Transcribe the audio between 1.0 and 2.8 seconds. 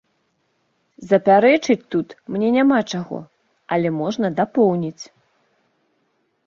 Запярэчыць тут мне няма